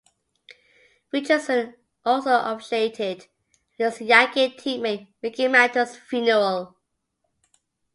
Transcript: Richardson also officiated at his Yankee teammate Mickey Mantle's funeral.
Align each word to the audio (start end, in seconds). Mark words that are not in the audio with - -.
Richardson 1.13 1.75
also 2.03 2.31
officiated 2.31 3.27
at 3.79 3.97
his 3.97 4.01
Yankee 4.01 4.49
teammate 4.49 5.09
Mickey 5.21 5.47
Mantle's 5.47 5.95
funeral. 5.95 6.75